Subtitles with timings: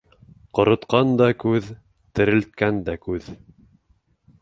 [0.59, 1.69] Ҡоротҡан да күҙ,
[2.21, 3.33] терелткән дә күҙ.